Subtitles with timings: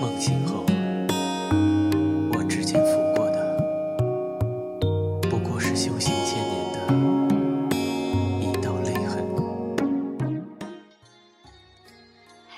[0.00, 0.64] 梦醒后，
[2.32, 3.56] 我指尖抚过的，
[5.30, 7.76] 不过是修行千年的
[8.40, 9.24] 一道泪痕。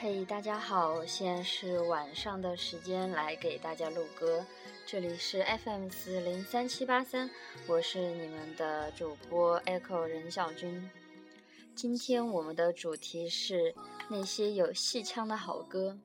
[0.01, 4.44] 嘿，大家好，现在是晚上的时间，来给大家录歌。
[4.87, 7.28] 这里是 FM 四零三七八三，
[7.66, 10.88] 我是你们的主播 Echo 任小军。
[11.74, 13.74] 今天我们的主题是
[14.08, 15.98] 那些有戏腔的好歌。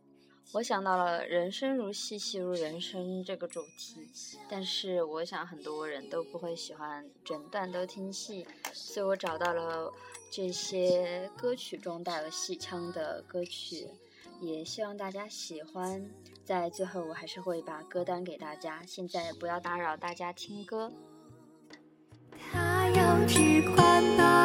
[0.53, 4.05] 我想到了“人生如戏，戏如人生”这个主题，
[4.49, 9.89] 但是我想很多人都不会喜欢整段都听戏，所以我找到了
[10.29, 13.87] 这些歌曲中带有戏腔的歌曲，
[14.41, 16.05] 也希望大家喜欢。
[16.43, 18.83] 在最后，我还是会把歌单给大家。
[18.85, 20.91] 现在不要打扰大家听歌。
[22.51, 24.40] 他要去宽白，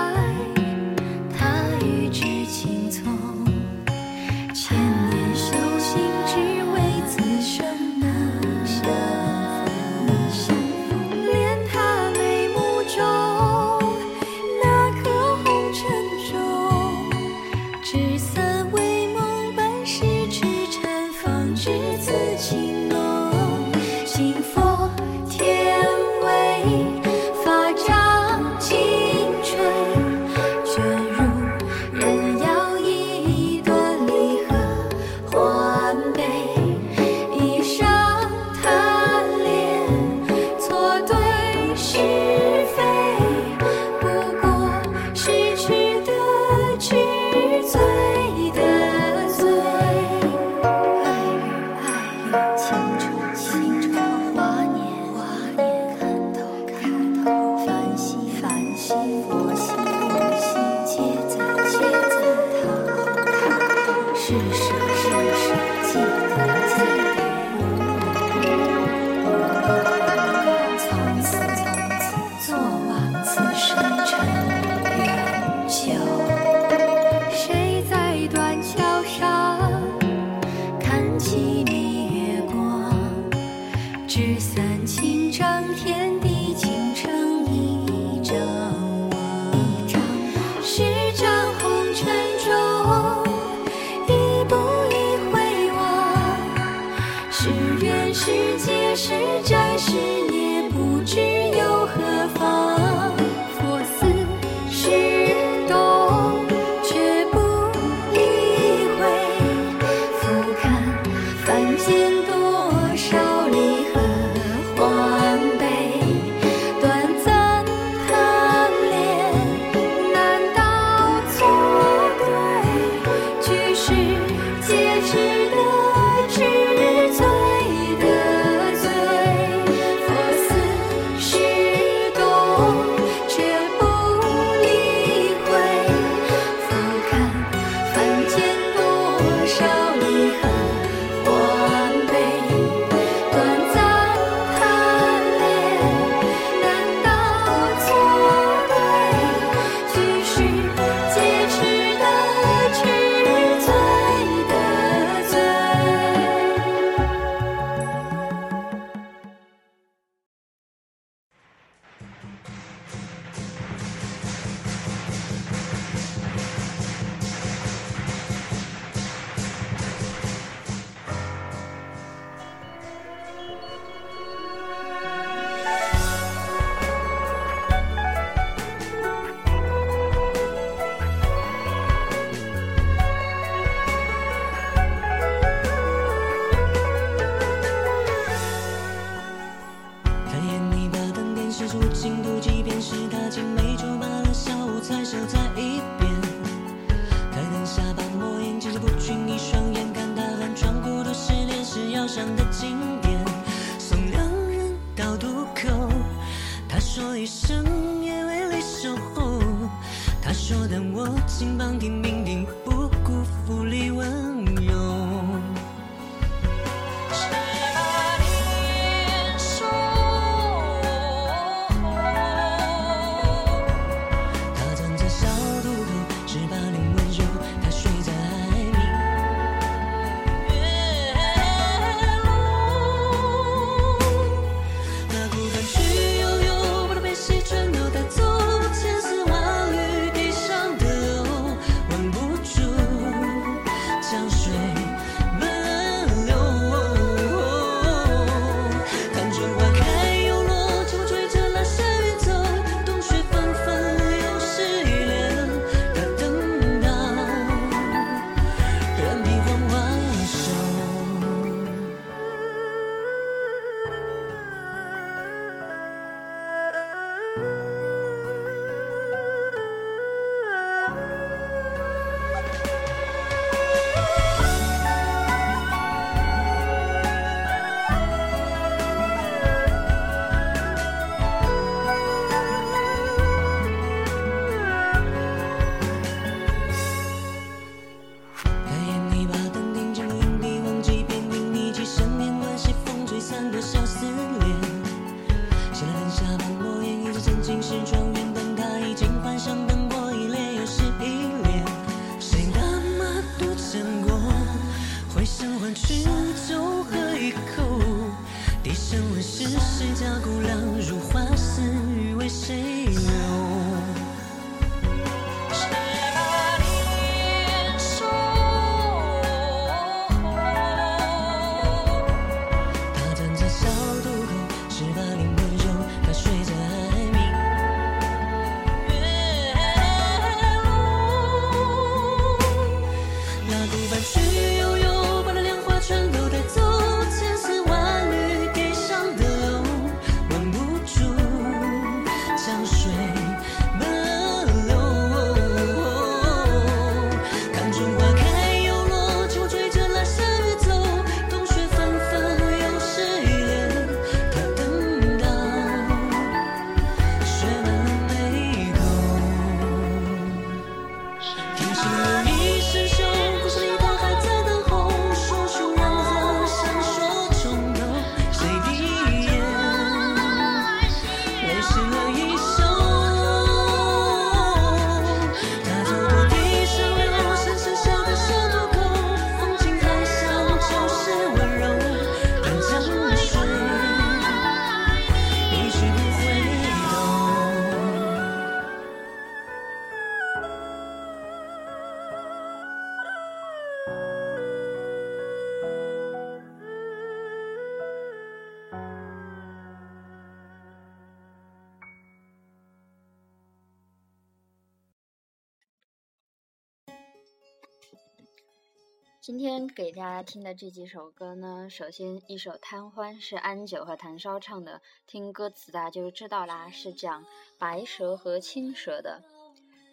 [409.26, 417.26] 今天给大家听的这几首歌呢，首先一首《贪欢》是安久和谭烧唱的，听歌词大家就知道啦，是讲
[417.58, 419.20] 白蛇和青蛇的。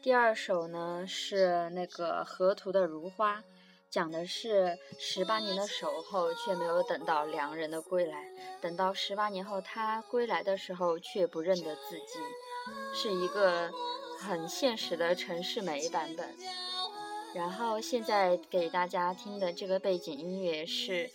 [0.03, 3.43] 第二首呢是那个河图的如花，
[3.89, 8.29] 讲的是十八年的守候，却没有等到良人的归来。
[8.61, 12.19] 等到十八年后他归来的时候，却不认得自己，
[12.93, 13.71] 是一个
[14.19, 16.35] 很现实的陈世美版本。
[17.33, 21.09] 然后现在给大家听的这个背景音乐是，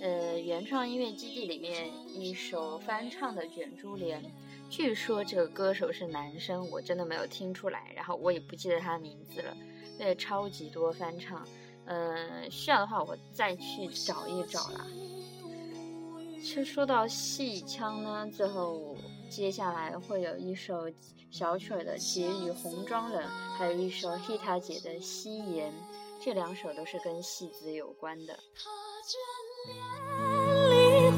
[0.00, 4.22] 呃，原创音乐基地里面一首翻唱的《卷珠帘》。
[4.70, 9.56] 据说这个歌手是男生，我真的没有听出来，然后我也不记得他的名字了，
[9.98, 11.46] 因为超级多翻唱。
[11.86, 14.86] 嗯、需要的话我再去找一找啦。
[16.36, 18.96] 其实说到戏腔呢，最后
[19.34, 20.88] 接下来会有一首
[21.28, 23.20] 小曲儿的《结与红妆冷》，
[23.58, 25.72] 还有一首 Hita 姐的《夕颜》，
[26.24, 28.38] 这两首都是跟戏子有关的。
[30.70, 31.10] 梨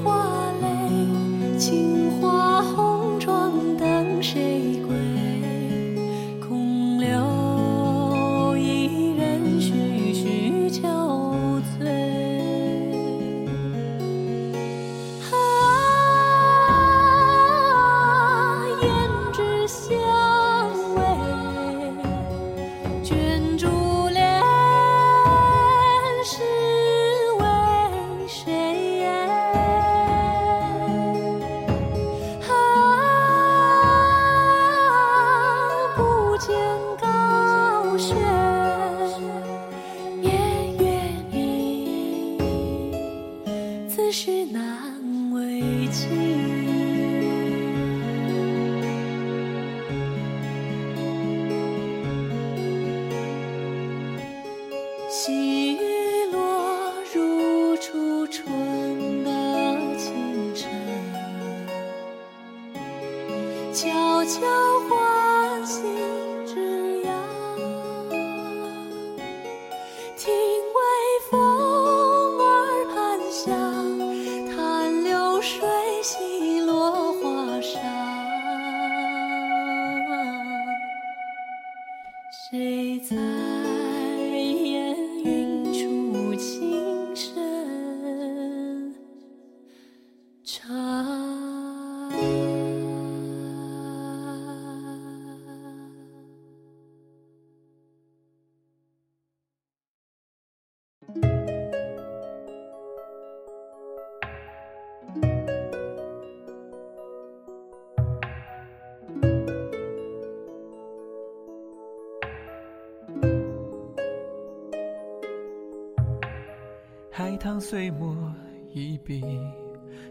[63.77, 64.41] 悄悄
[117.61, 118.15] 随墨
[118.73, 119.23] 一笔，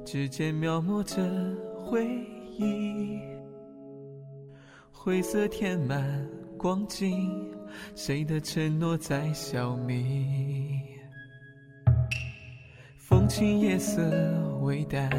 [0.05, 1.21] 指尖描摹着
[1.83, 2.07] 回
[2.57, 3.19] 忆，
[4.89, 6.27] 灰色填满
[6.57, 7.53] 光景，
[7.93, 10.79] 谁的承诺在消弭？
[12.97, 14.01] 风轻夜色
[14.61, 15.09] 微淡，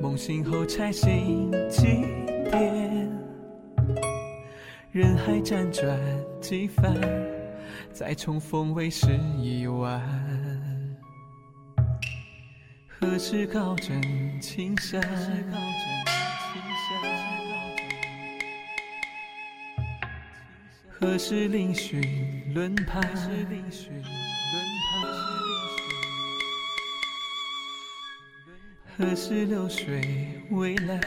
[0.00, 1.86] 梦醒后拆信几
[2.50, 3.10] 点，
[4.92, 6.00] 人海辗转
[6.40, 6.94] 几番，
[7.92, 10.00] 再重逢为时已晚。
[12.98, 14.00] 何时高枕
[14.40, 15.02] 青山？
[15.02, 15.14] 何
[21.18, 21.74] 时高？
[21.74, 23.02] 寻轮盘？
[28.96, 29.44] 何时？
[29.44, 30.98] 流水未来？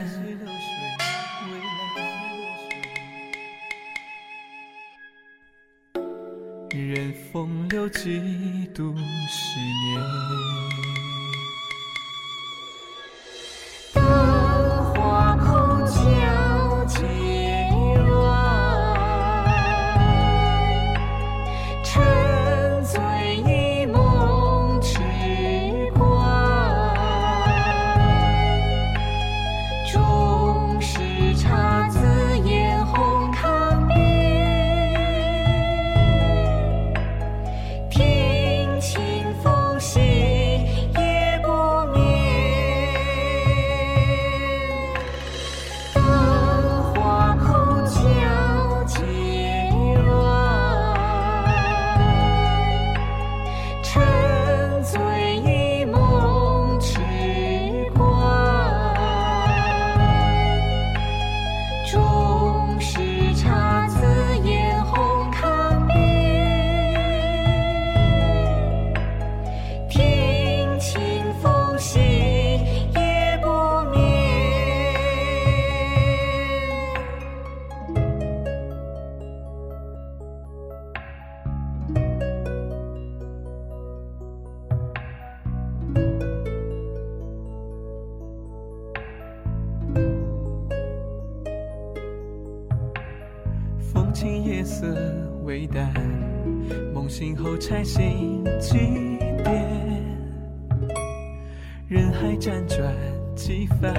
[101.90, 102.96] 人海辗转
[103.36, 103.92] 几番，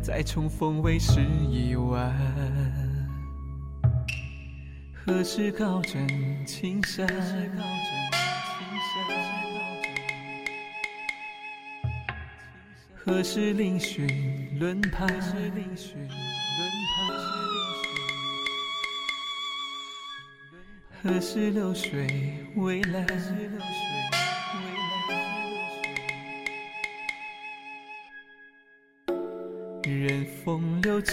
[0.00, 2.14] 再重逢为时已晚。
[5.04, 6.06] 何时高枕
[6.46, 7.04] 青山？
[12.94, 15.08] 何时另寻轮盘？
[21.02, 23.04] 何时流水未来？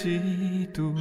[0.01, 0.95] 几度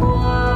[0.00, 0.49] 我。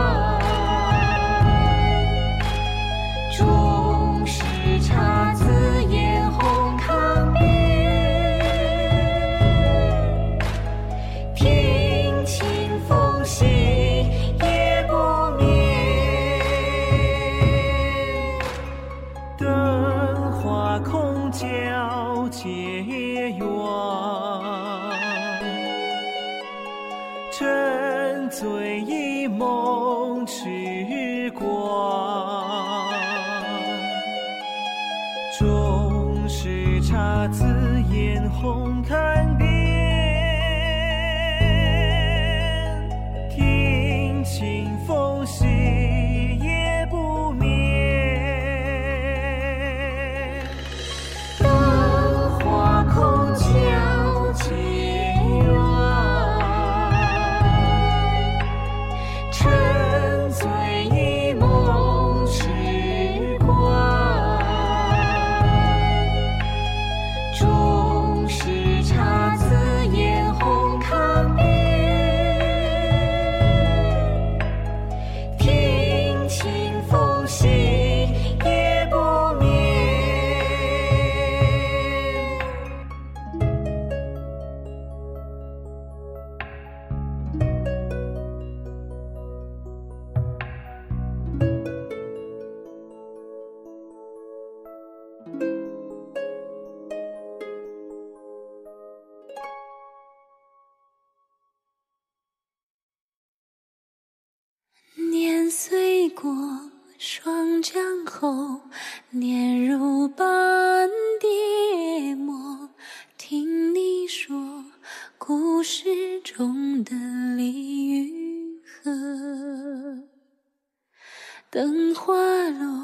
[121.54, 122.12] 灯花
[122.50, 122.83] 落。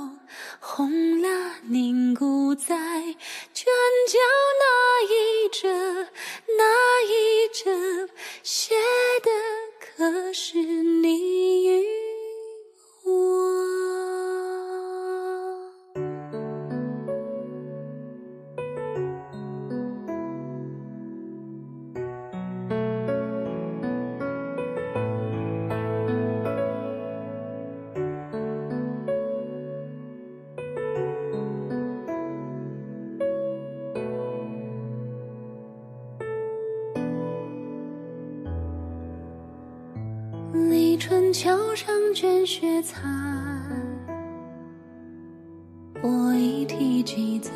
[47.03, 47.51] 几子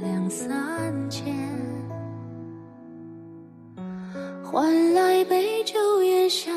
[0.00, 1.24] 两三千，
[4.42, 6.50] 换来杯酒言笑。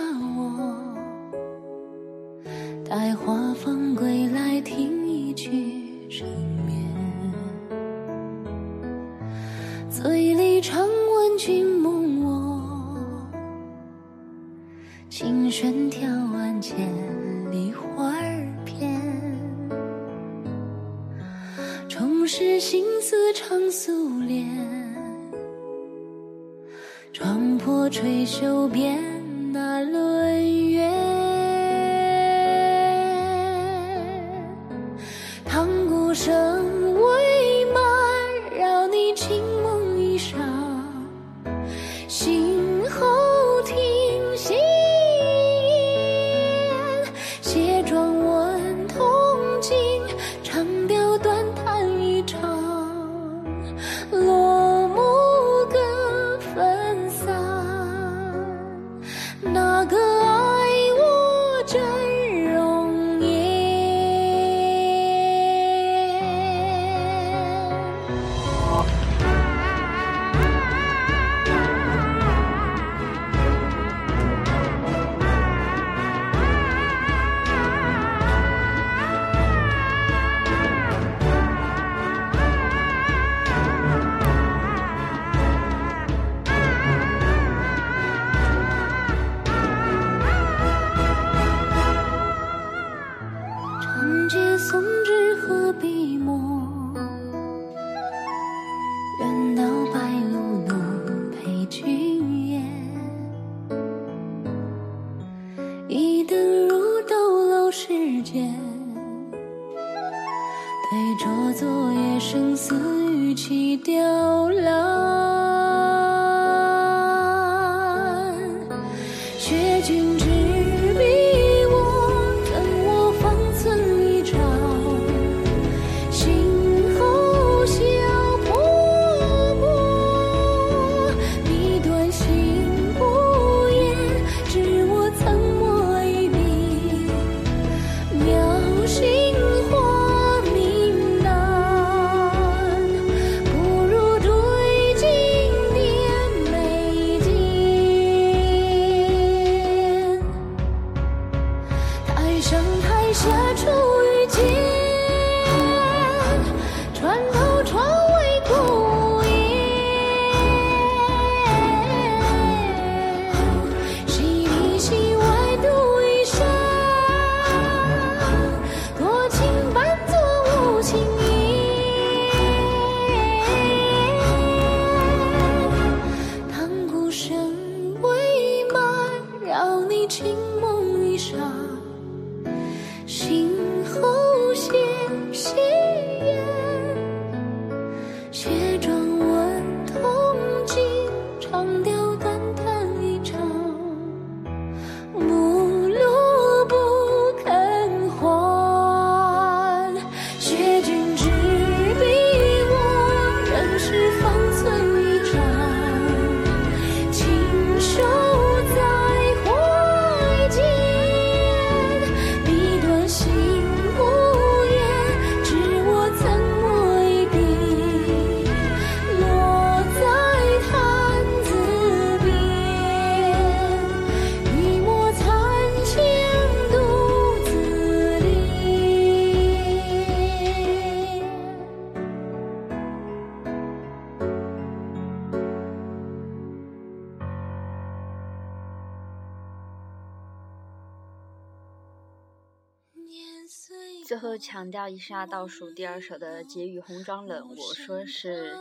[244.06, 248.56] 最后强调一下倒数第二首的《结语红妆冷》，我说是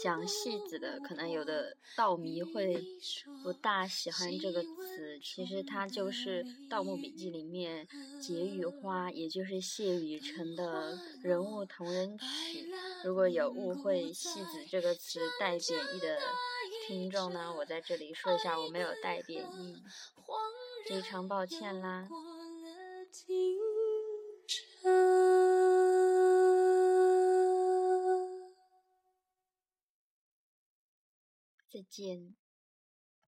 [0.00, 2.80] 讲戏子的，可能有的道迷会
[3.42, 7.88] 不大喜欢这个词，其实它就是《盗墓笔记》里面
[8.20, 12.72] 解语花，也就是谢雨辰的人物同人曲。
[13.04, 16.18] 如果有误会“戏子”这个词带贬义的
[16.86, 19.82] 听众呢，我在这里说一下，我没有带贬义，
[20.88, 22.06] 非常抱歉啦。
[31.74, 32.36] 再见。